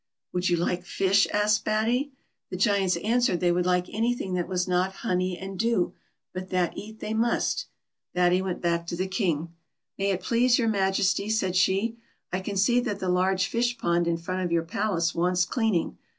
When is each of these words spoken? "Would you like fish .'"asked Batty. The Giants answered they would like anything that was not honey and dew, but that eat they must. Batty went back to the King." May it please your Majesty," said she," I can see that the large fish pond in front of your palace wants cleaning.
"Would 0.33 0.49
you 0.49 0.57
like 0.57 0.83
fish 0.83 1.27
.'"asked 1.31 1.63
Batty. 1.63 2.11
The 2.49 2.57
Giants 2.57 2.97
answered 3.03 3.39
they 3.39 3.51
would 3.51 3.67
like 3.67 3.85
anything 3.89 4.33
that 4.33 4.47
was 4.47 4.67
not 4.67 4.91
honey 5.05 5.37
and 5.37 5.59
dew, 5.59 5.93
but 6.33 6.49
that 6.49 6.75
eat 6.75 6.99
they 7.01 7.13
must. 7.13 7.67
Batty 8.15 8.41
went 8.41 8.61
back 8.61 8.87
to 8.87 8.95
the 8.95 9.05
King." 9.05 9.53
May 9.99 10.09
it 10.09 10.21
please 10.23 10.57
your 10.57 10.69
Majesty," 10.69 11.29
said 11.29 11.55
she," 11.55 11.97
I 12.33 12.39
can 12.39 12.57
see 12.57 12.79
that 12.79 12.97
the 12.99 13.09
large 13.09 13.45
fish 13.45 13.77
pond 13.77 14.07
in 14.07 14.17
front 14.17 14.41
of 14.43 14.51
your 14.51 14.63
palace 14.63 15.13
wants 15.13 15.45
cleaning. 15.45 15.99